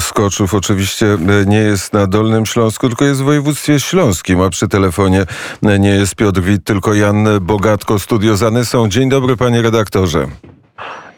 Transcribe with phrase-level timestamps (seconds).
[0.00, 1.06] Skoczów oczywiście
[1.46, 5.24] nie jest na Dolnym Śląsku, tylko jest w województwie śląskim, a przy telefonie
[5.62, 8.88] nie jest Piotr Wit, tylko Jan Bogatko, studio Zanysą.
[8.88, 10.26] Dzień dobry panie redaktorze.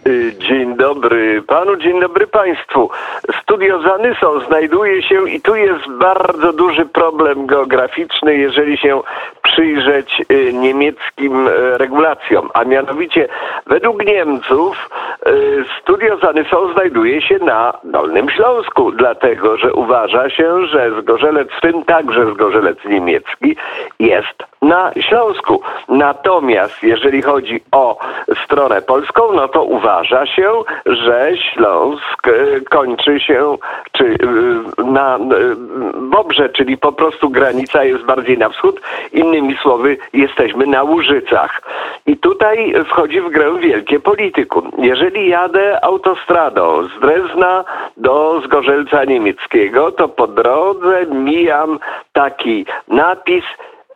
[0.07, 2.91] Y, dzień dobry panu, dzień dobry państwu.
[3.43, 9.01] Studio Zanysą znajduje się i tu jest bardzo duży problem geograficzny, jeżeli się
[9.43, 10.23] przyjrzeć
[10.53, 12.49] niemieckim regulacjom.
[12.55, 13.29] A mianowicie
[13.67, 14.91] według Niemców
[15.83, 22.33] studio Zanysą znajduje się na Dolnym Śląsku, dlatego że uważa się, że Zgorzelec, w także
[22.33, 23.57] Zgorzelec niemiecki,
[24.01, 25.61] jest na Śląsku.
[25.89, 27.99] Natomiast jeżeli chodzi o
[28.45, 30.53] stronę polską, no to uważa się,
[30.87, 33.57] że Śląsk e, kończy się
[33.93, 35.19] czy e, na
[35.95, 38.81] Bobrze, czyli po prostu granica jest bardziej na wschód.
[39.13, 41.63] Innymi słowy, jesteśmy na Łużycach.
[42.07, 44.71] I tutaj wchodzi w grę wielkie politykum.
[44.79, 47.65] Jeżeli jadę autostradą z Drezna
[47.97, 51.79] do Zgorzelca Niemieckiego, to po drodze mijam
[52.13, 53.45] taki napis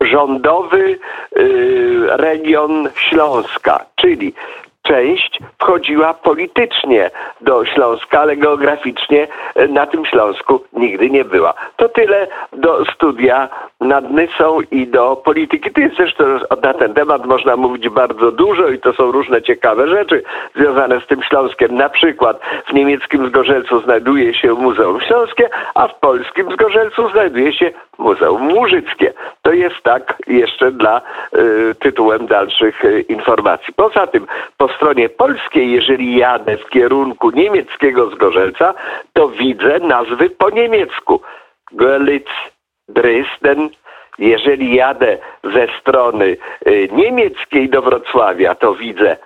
[0.00, 0.98] rządowy
[1.36, 4.34] y, region Śląska, czyli
[4.90, 9.28] część wchodziła politycznie do Śląska, ale geograficznie
[9.68, 11.54] na tym Śląsku nigdy nie była.
[11.76, 13.48] To tyle do studia
[13.80, 15.70] nad Nysą i do polityki.
[15.70, 16.24] To jest zresztą
[16.62, 20.22] na ten temat można mówić bardzo dużo i to są różne ciekawe rzeczy
[20.56, 21.74] związane z tym Śląskiem.
[21.74, 27.72] Na przykład w niemieckim Zgorzelcu znajduje się Muzeum Śląskie, a w polskim Zgorzelcu znajduje się
[27.98, 29.12] Muzeum Łużyckie.
[29.42, 31.00] To jest tak jeszcze dla
[31.34, 33.74] y, tytułem dalszych y, informacji.
[33.76, 34.26] Poza tym
[34.56, 38.74] po stronie polskiej, jeżeli jadę w kierunku niemieckiego Zgorzelca,
[39.12, 41.20] to widzę nazwy po niemiecku.
[41.72, 42.30] Görlitz,
[42.88, 43.70] Dresden.
[44.18, 46.36] Jeżeli jadę ze strony
[46.66, 49.16] y, niemieckiej do Wrocławia, to widzę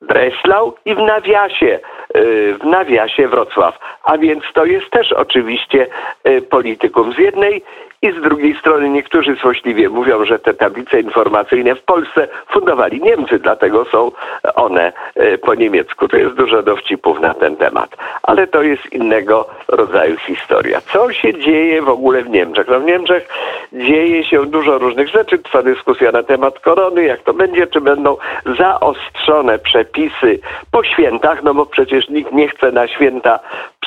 [0.00, 1.80] Breslau i w nawiasie,
[2.16, 3.78] y, w nawiasie Wrocław.
[4.10, 5.86] A więc to jest też oczywiście
[6.28, 7.62] y, politykum z jednej
[8.02, 13.38] i z drugiej strony niektórzy złośliwie mówią, że te tablice informacyjne w Polsce fundowali Niemcy,
[13.38, 14.12] dlatego są
[14.54, 16.08] one e, po niemiecku.
[16.08, 17.96] To jest dużo dowcipów na ten temat.
[18.22, 20.80] Ale to jest innego rodzaju historia.
[20.80, 22.68] Co się dzieje w ogóle w Niemczech?
[22.68, 23.28] No w Niemczech
[23.72, 25.38] dzieje się dużo różnych rzeczy.
[25.38, 28.16] Trwa dyskusja na temat korony, jak to będzie, czy będą
[28.58, 33.38] zaostrzone przepisy po świętach, no bo przecież nikt nie chce na święta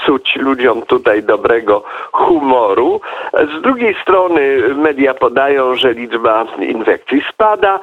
[0.03, 3.01] psuć ludziom tutaj dobrego humoru.
[3.33, 7.79] Z drugiej strony media podają, że liczba infekcji spada,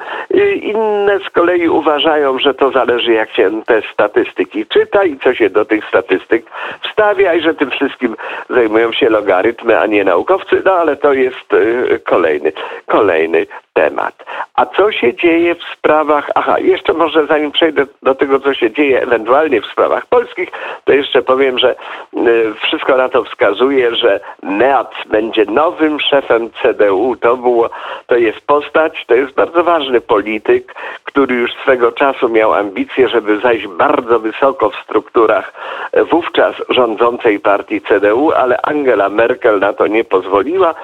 [0.61, 5.49] inne z kolei uważają, że to zależy jak się te statystyki czyta i co się
[5.49, 6.45] do tych statystyk
[6.81, 8.15] wstawia i że tym wszystkim
[8.49, 12.51] zajmują się logarytmy, a nie naukowcy, no ale to jest y, kolejny,
[12.85, 14.25] kolejny temat.
[14.55, 18.71] A co się dzieje w sprawach, aha, jeszcze może zanim przejdę do tego, co się
[18.71, 20.49] dzieje ewentualnie w sprawach polskich,
[20.85, 21.75] to jeszcze powiem, że
[22.63, 27.15] wszystko na to wskazuje, że Meat będzie nowym szefem CDU.
[27.15, 27.69] To było,
[28.07, 33.39] to jest postać, to jest bardzo ważny polityk, który już swego czasu miał ambicje, żeby
[33.39, 35.53] zajść bardzo wysoko w strukturach
[36.11, 40.75] wówczas rządzącej partii CDU, ale Angela Merkel na to nie pozwoliła.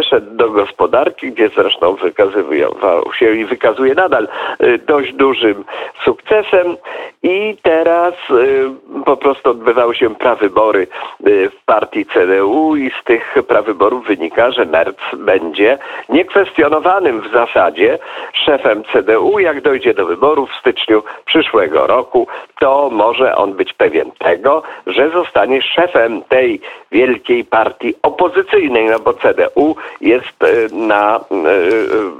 [0.00, 4.28] Przeszedł do gospodarki, gdzie zresztą wykazywał się i wykazuje nadal
[4.62, 5.64] y, dość dużym
[6.04, 6.76] sukcesem
[7.22, 8.70] i teraz y,
[9.04, 10.86] po prostu odbywały się prawybory
[11.26, 15.78] y, w partii CDU i z tych prawyborów wynika, że Merz będzie
[16.08, 17.98] niekwestionowanym w zasadzie
[18.32, 19.38] szefem CDU.
[19.38, 22.26] Jak dojdzie do wyborów w styczniu przyszłego roku,
[22.60, 26.60] to może on być pewien tego, że zostanie szefem tej
[26.92, 31.20] wielkiej partii opozycyjnej, no bo CDU jest y, na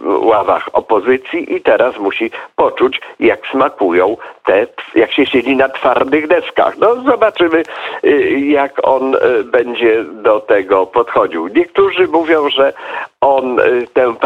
[0.04, 6.78] ławach opozycji i teraz musi poczuć, jak smakują te, jak się siedzi na twardych deskach.
[6.78, 7.62] No zobaczymy,
[8.36, 11.48] jak on będzie do tego podchodził.
[11.48, 12.72] Niektórzy mówią, że
[13.20, 13.60] on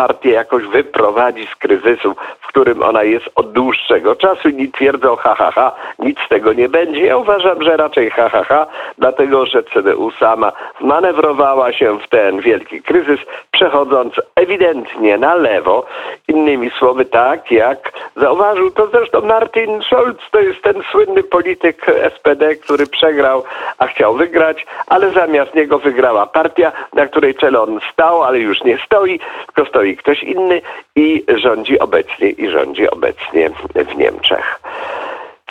[0.01, 4.49] partię jakoś wyprowadzi z kryzysu, w którym ona jest od dłuższego czasu.
[4.49, 7.07] Inni twierdzą, ha, ha, ha, nic z tego nie będzie.
[7.07, 8.67] Ja uważam, że raczej ha, ha, ha,
[8.99, 13.21] dlatego że CDU sama manewrowała się w ten wielki kryzys,
[13.51, 15.87] przechodząc ewidentnie na lewo.
[16.29, 21.87] Innymi słowy, tak jak zauważył to zresztą Martin Scholz, to jest ten słynny polityk
[22.17, 23.45] SPD, który przegrał,
[23.79, 28.65] a chciał wygrać, ale zamiast niego wygrała partia, na której czele on stał, ale już
[28.65, 30.63] nie stoi, tylko stoi ktoś inny
[30.97, 34.61] i rządzi obecnie i rządzi obecnie w Niemczech.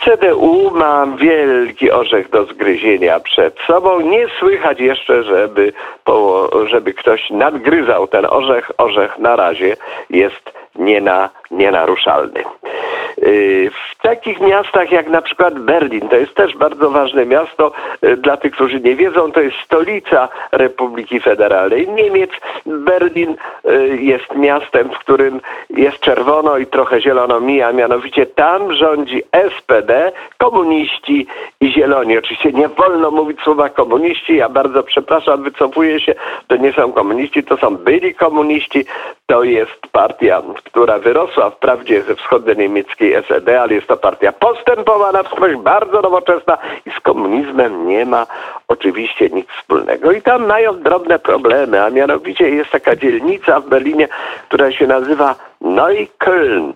[0.04, 4.00] CDU ma wielki orzech do zgryzienia przed sobą.
[4.00, 5.72] Nie słychać jeszcze, żeby,
[6.66, 8.70] żeby ktoś nadgryzał ten orzech.
[8.78, 9.76] Orzech na razie
[10.10, 12.44] jest niena, nienaruszalny.
[13.22, 17.72] Y, w takich miastach jak na przykład Berlin, to jest też bardzo ważne miasto,
[18.04, 22.30] y, dla tych, którzy nie wiedzą, to jest stolica Republiki Federalnej Niemiec.
[22.66, 25.40] Berlin y, jest miastem, w którym
[25.70, 31.26] jest czerwono i trochę zielono mija, mianowicie tam rządzi SPD, komuniści
[31.60, 32.18] i zieloni.
[32.18, 36.14] Oczywiście nie wolno mówić słowa komuniści, ja bardzo przepraszam, wycofuję się,
[36.46, 38.84] to nie są komuniści, to są byli komuniści,
[39.26, 42.14] to jest partia, która wyrosła wprawdzie ze
[43.28, 48.26] SED, ale jest to partia postępowa na wskroś, bardzo nowoczesna i z komunizmem nie ma
[48.68, 50.12] oczywiście nic wspólnego.
[50.12, 54.08] I tam mają drobne problemy, a mianowicie jest taka dzielnica w Berlinie,
[54.48, 56.72] która się nazywa Neukölln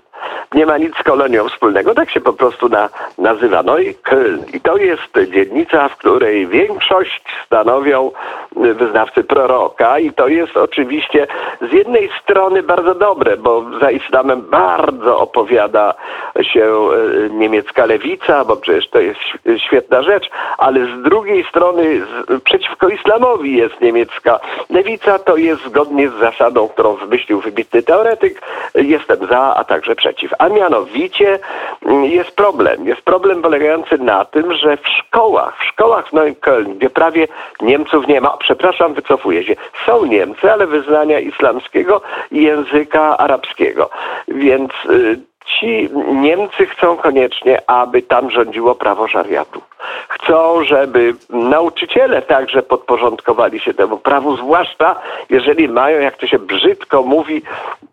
[0.54, 2.88] nie ma nic z kolonią wspólnego, tak się po prostu na,
[3.18, 3.62] nazywa.
[3.62, 4.38] No i Köln.
[4.52, 8.10] I to jest dzielnica, w której większość stanowią
[8.56, 11.26] wyznawcy proroka i to jest oczywiście
[11.70, 15.94] z jednej strony bardzo dobre, bo za islamem bardzo opowiada
[16.42, 19.20] się e, niemiecka lewica, bo przecież to jest
[19.66, 22.00] świetna rzecz, ale z drugiej strony
[22.44, 24.40] przeciwko islamowi jest niemiecka
[24.70, 28.42] lewica, to jest zgodnie z zasadą, którą wymyślił wybitny teoretyk,
[28.74, 30.32] jestem za, a także przeciw.
[30.38, 31.38] A mianowicie
[31.86, 32.86] mm, jest problem.
[32.86, 37.28] Jest problem polegający na tym, że w szkołach, w szkołach w Neukölln, gdzie prawie
[37.60, 39.56] Niemców nie ma, przepraszam, wycofuję się,
[39.86, 43.90] są Niemcy, ale wyznania islamskiego i języka arabskiego.
[44.28, 49.62] Więc y, ci Niemcy chcą koniecznie, aby tam rządziło prawo szariatu.
[50.08, 54.96] Chcą, żeby nauczyciele także podporządkowali się temu prawu, zwłaszcza
[55.30, 57.42] jeżeli mają, jak to się brzydko mówi,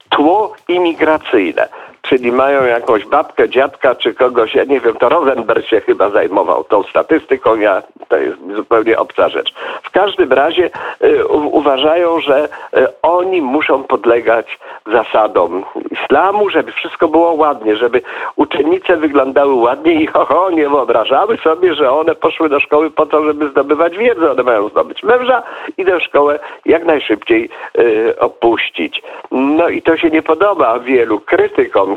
[0.09, 1.67] tło imigracyjne
[2.01, 6.63] czyli mają jakąś babkę, dziadka czy kogoś, ja nie wiem, to Rosenberg się chyba zajmował
[6.63, 9.53] tą statystyką, ja, to jest zupełnie obca rzecz.
[9.83, 10.69] W każdym razie
[11.03, 12.43] y, uważają, że
[12.77, 14.59] y, oni muszą podlegać
[14.91, 18.01] zasadom islamu, żeby wszystko było ładnie, żeby
[18.35, 23.05] uczennice wyglądały ładnie i ho, ho nie wyobrażały sobie, że one poszły do szkoły po
[23.05, 24.31] to, żeby zdobywać wiedzę.
[24.31, 25.43] One mają zdobyć męża
[25.77, 27.49] i tę szkołę jak najszybciej
[27.79, 29.03] y, opuścić.
[29.31, 31.90] No i to się nie podoba wielu krytykom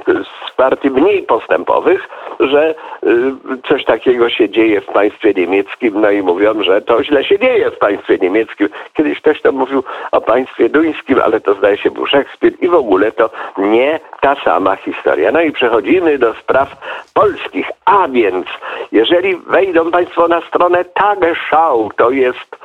[0.49, 2.09] z partii mniej postępowych,
[2.41, 2.75] że
[3.05, 3.33] y,
[3.69, 7.71] coś takiego się dzieje w państwie niemieckim, no i mówią, że to źle się dzieje
[7.71, 8.69] w państwie niemieckim.
[8.95, 12.75] Kiedyś ktoś to mówił o państwie duńskim, ale to zdaje się był Szekspir i w
[12.75, 15.33] ogóle to nie ta sama historia.
[15.33, 16.77] No i przechodzimy do spraw
[17.15, 18.47] polskich, a więc
[18.93, 22.57] jeżeli wejdą Państwo na stronę Tagesschau, to jest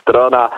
[0.00, 0.50] strona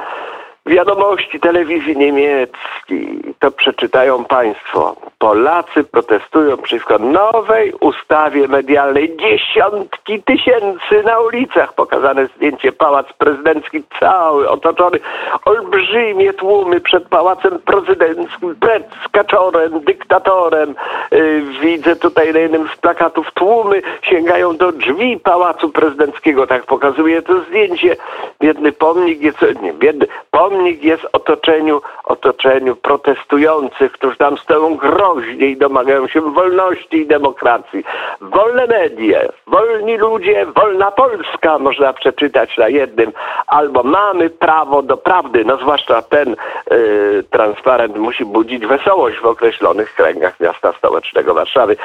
[0.66, 4.96] wiadomości telewizji niemieckiej, to przeczytają Państwo.
[5.18, 9.16] Polacy protestują przeciwko nowej ustawie medialnej.
[9.16, 11.72] Dziesiątki tysięcy na ulicach.
[11.74, 14.98] Pokazane zdjęcie Pałac Prezydencki cały otoczony.
[15.44, 20.74] Olbrzymie tłumy przed Pałacem Prezydenckim, przed skaczorem, dyktatorem.
[21.10, 26.46] Yy, widzę tutaj na jednym z plakatów tłumy sięgają do drzwi Pałacu Prezydenckiego.
[26.46, 27.96] Tak pokazuje to zdjęcie.
[28.40, 34.96] Biedny pomnik jest, nie, biedny pomnik jest w otoczeniu, otoczeniu protestujących, którzy tam stoją gro
[34.96, 37.84] groźnie i domagają się wolności i demokracji.
[38.20, 43.12] Wolne medie, wolni ludzie, wolna Polska można przeczytać na jednym,
[43.46, 46.36] albo mamy prawo do prawdy, no zwłaszcza ten
[46.72, 51.76] y, transparent musi budzić wesołość w określonych kręgach miasta stołecznego Warszawy.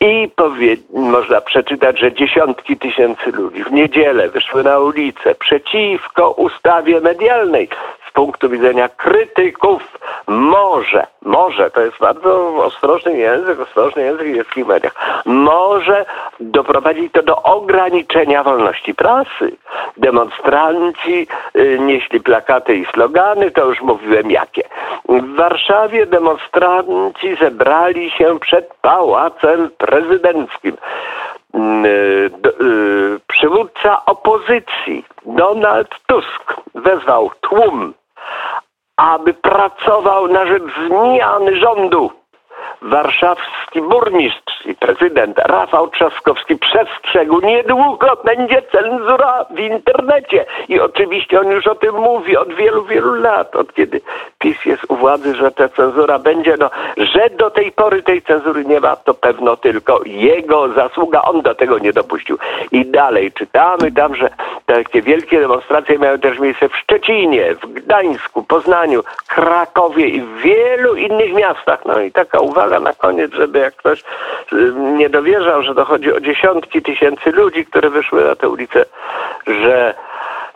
[0.00, 7.00] I powie, można przeczytać, że dziesiątki tysięcy ludzi w niedzielę wyszły na ulicę przeciwko ustawie
[7.00, 7.68] medialnej
[8.12, 9.82] z punktu widzenia krytyków
[10.26, 16.04] może, może, to jest bardzo ostrożny język, ostrożny język w wszystkich mediach, może
[16.40, 19.56] doprowadzić to do ograniczenia wolności prasy.
[19.96, 21.26] Demonstranci
[21.56, 24.62] y, nieśli plakaty i slogany, to już mówiłem jakie.
[25.08, 30.76] W Warszawie demonstranci zebrali się przed Pałacem Prezydenckim.
[31.54, 31.82] mm,
[32.42, 37.94] d- y, przywódca opozycji Donald Tusk wezwał tłum,
[38.96, 42.21] aby pracował na rzecz zmiany rządu.
[42.82, 50.44] Warszawski burmistrz i prezydent Rafał Trzaskowski przestrzegł, niedługo będzie cenzura w internecie.
[50.68, 54.00] I oczywiście on już o tym mówi od wielu, wielu lat, od kiedy
[54.38, 56.56] PiS jest u władzy, że ta cenzura będzie.
[56.58, 61.22] No, że do tej pory tej cenzury nie ma, to pewno tylko jego zasługa.
[61.22, 62.38] On do tego nie dopuścił.
[62.72, 64.30] I dalej czytamy tam, że
[64.66, 70.94] takie wielkie demonstracje miały też miejsce w Szczecinie, w Gdańsku, Poznaniu, Krakowie i w wielu
[70.96, 71.86] innych miastach.
[71.86, 74.00] No i taka uwaga na koniec, żeby jak ktoś
[74.52, 78.84] y, nie dowierzał, że dochodzi o dziesiątki tysięcy ludzi, które wyszły na te ulice,
[79.46, 79.94] że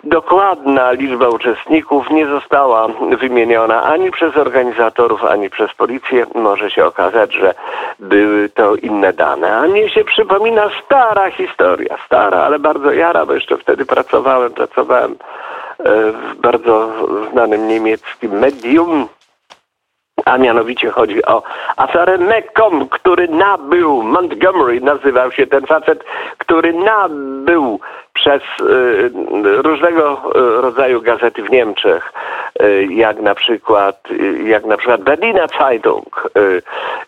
[0.06, 2.88] dokładna liczba uczestników nie została
[3.20, 6.26] wymieniona ani przez organizatorów, ani przez policję.
[6.34, 7.54] Może się okazać, że
[7.98, 9.56] były to inne dane.
[9.56, 15.12] A mnie się przypomina stara historia, stara, ale bardzo jara, bo jeszcze wtedy pracowałem, pracowałem
[15.12, 15.14] e,
[16.12, 16.92] w bardzo
[17.32, 19.08] znanym niemieckim medium,
[20.26, 21.42] a mianowicie chodzi o
[21.76, 26.04] aferę Mekong, który nabył, Montgomery nazywał się ten facet,
[26.38, 27.80] który nabył
[28.12, 29.10] przez y,
[29.62, 32.12] różnego y, rodzaju gazety w Niemczech,
[32.62, 36.62] y, jak na przykład, y, jak na przykład Berliner Zeitung, y,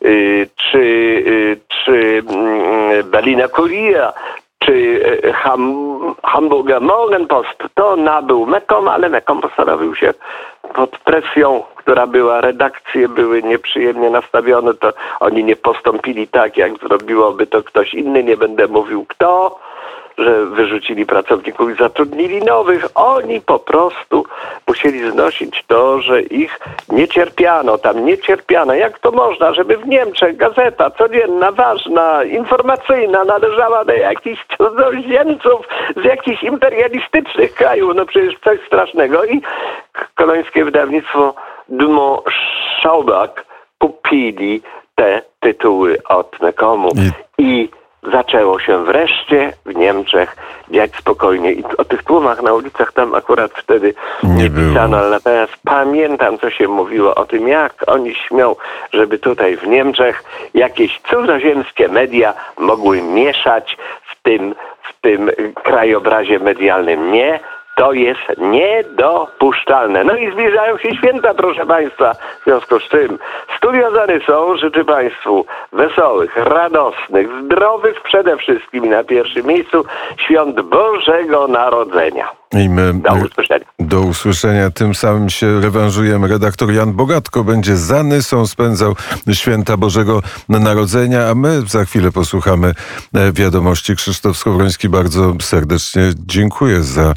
[0.09, 4.13] y, czy, y, czy mm, Berliner Kurier,
[4.59, 4.73] czy
[5.25, 10.15] y, Ham, Hamburger Morgenpost, to nabył Mekom, ale Mekom postanowił się
[10.75, 17.47] pod presją, która była, redakcje były nieprzyjemnie nastawione, to oni nie postąpili tak, jak zrobiłoby
[17.47, 19.59] to ktoś inny, nie będę mówił kto,
[20.19, 22.87] że wyrzucili pracowników i zatrudnili nowych.
[22.95, 24.25] Oni po prostu
[24.69, 28.75] musieli znosić to, że ich nie cierpiano, tam nie cierpiano.
[28.75, 36.05] Jak to można, żeby w Niemczech gazeta codzienna, ważna, informacyjna należała do jakichś cudzoziemców z
[36.05, 37.93] jakichś imperialistycznych krajów?
[37.97, 39.25] No przecież coś strasznego.
[39.25, 39.41] I
[40.15, 41.35] kolońskie wydawnictwo
[41.69, 42.21] Dumont
[42.81, 43.45] Schaubak
[43.79, 44.63] kupili
[44.95, 46.89] te tytuły od Mekomu.
[47.39, 47.69] I- I
[48.13, 50.37] zaczęło się wreszcie w Niemczech
[50.71, 51.53] dziać spokojnie.
[51.53, 56.51] I o tych tłumach na ulicach tam akurat wtedy Nie pisano, ale natomiast pamiętam, co
[56.51, 58.57] się mówiło o tym, jak oni śmią,
[58.93, 60.25] żeby tutaj w Niemczech
[60.55, 65.31] jakieś cudzoziemskie media mogły mieszać w tym, w tym
[65.63, 67.13] krajobrazie medialnym.
[67.13, 67.41] Nie,
[67.79, 70.05] to jest niedopuszczalne.
[70.05, 73.19] No i zbliżają się święta, proszę Państwa, w związku z czym
[73.57, 79.85] studio Zarysą życzy Państwu wesołych, radosnych, zdrowych przede wszystkim na pierwszym miejscu
[80.17, 82.29] świąt Bożego Narodzenia.
[82.53, 83.65] I my Do usłyszenia.
[83.79, 84.71] do usłyszenia.
[84.71, 86.29] Tym samym się rewanżujemy.
[86.29, 88.97] Redaktor Jan Bogatko będzie za Nysą spędzał
[89.33, 92.75] święta Bożego Narodzenia, a my za chwilę posłuchamy
[93.15, 93.97] e, wiadomości.
[93.97, 97.15] Krzysztof Skowroński bardzo serdecznie dziękuję za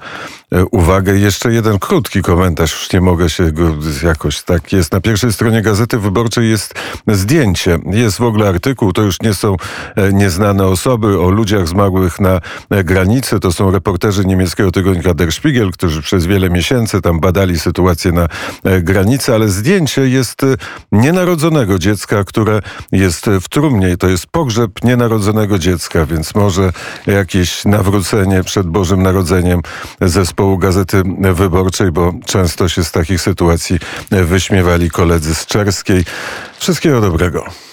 [0.51, 1.17] e, uwagę.
[1.17, 3.63] Jeszcze jeden krótki komentarz, już nie mogę się go
[4.03, 4.91] jakoś tak jest.
[4.93, 6.73] Na pierwszej stronie Gazety Wyborczej jest
[7.07, 7.79] zdjęcie.
[7.85, 9.55] Jest w ogóle artykuł, to już nie są
[9.95, 13.39] e, nieznane osoby o ludziach zmarłych na granicy.
[13.39, 18.27] To są reporterzy niemieckiego tygodnika Der Spiegel, którzy przez wiele miesięcy tam badali sytuację na
[18.63, 20.55] e, granicy, ale zdjęcie jest e,
[20.91, 22.61] nienarodzonego dziecka, które
[22.91, 26.71] jest w trumnie to jest pogrzeb nienarodzonego dziecka, więc może
[27.07, 29.61] jakieś nawrócenie przed Bożym Narodzeniem
[30.01, 33.79] zespołu Gazety Wyborczej, bo często się z takich sytuacji
[34.11, 36.05] e, wyśmiewali koledzy z Czerskiej.
[36.59, 37.70] Wszystkiego dobrego.